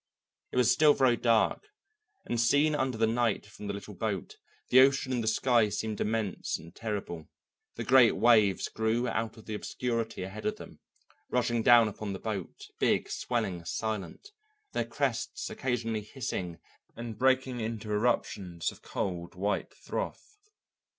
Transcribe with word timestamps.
It 0.51 0.57
was 0.57 0.71
still 0.71 0.95
very 0.95 1.15
dark, 1.15 1.67
and 2.25 2.41
seen 2.41 2.73
under 2.73 2.97
the 2.97 3.05
night 3.05 3.45
from 3.45 3.67
the 3.67 3.73
little 3.75 3.93
boat, 3.93 4.35
the 4.69 4.79
ocean 4.79 5.11
and 5.13 5.23
the 5.23 5.27
sky 5.27 5.69
seemed 5.69 6.01
immense 6.01 6.57
and 6.57 6.73
terrible; 6.75 7.29
the 7.75 7.83
great 7.83 8.13
waves 8.13 8.67
grew 8.67 9.07
out 9.07 9.37
of 9.37 9.45
the 9.45 9.53
obscurity 9.53 10.23
ahead 10.23 10.47
of 10.47 10.55
them, 10.55 10.79
rushing 11.29 11.61
down 11.61 11.87
upon 11.87 12.13
the 12.13 12.19
boat, 12.19 12.65
big, 12.79 13.11
swelling, 13.11 13.63
silent, 13.63 14.31
their 14.71 14.85
crests 14.85 15.51
occasionally 15.51 16.01
hissing 16.01 16.57
and 16.95 17.19
breaking 17.19 17.59
into 17.59 17.91
irruptions 17.91 18.71
of 18.71 18.81
cold 18.81 19.35
white 19.35 19.71
froth. 19.71 20.39